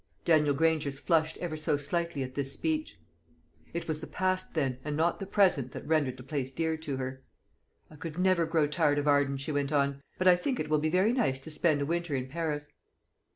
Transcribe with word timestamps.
Daniel 0.25 0.55
Granger's 0.55 0.97
face 0.97 1.05
flushed 1.05 1.37
ever 1.37 1.55
so 1.55 1.77
slightly 1.77 2.23
at 2.23 2.33
this 2.33 2.51
speech. 2.51 2.99
It 3.71 3.87
was 3.87 4.01
the 4.01 4.07
past, 4.07 4.55
then, 4.55 4.79
and 4.83 4.97
not 4.97 5.19
the 5.19 5.27
present, 5.27 5.73
that 5.73 5.85
rendered 5.85 6.17
the 6.17 6.23
place 6.23 6.51
dear 6.51 6.75
to 6.77 6.97
her. 6.97 7.21
"I 7.87 7.97
could 7.97 8.17
never 8.17 8.47
grow 8.47 8.65
tired 8.65 8.97
of 8.97 9.07
Arden," 9.07 9.37
she 9.37 9.51
went 9.51 9.71
on; 9.71 10.01
"but 10.17 10.27
I 10.27 10.35
think 10.37 10.59
it 10.59 10.69
will 10.69 10.79
be 10.79 10.89
very 10.89 11.13
nice 11.13 11.37
to 11.41 11.51
spend 11.51 11.81
a 11.81 11.85
winter 11.85 12.15
in 12.15 12.25
Paris." 12.27 12.67